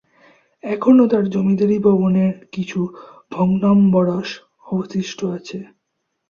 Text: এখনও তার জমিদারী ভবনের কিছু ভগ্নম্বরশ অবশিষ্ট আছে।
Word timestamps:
এখনও 0.63 1.05
তার 1.07 1.23
জমিদারী 1.33 1.77
ভবনের 1.79 2.33
কিছু 2.53 2.79
ভগ্নম্বরশ 3.31 4.29
অবশিষ্ট 4.69 5.19
আছে। 5.37 5.57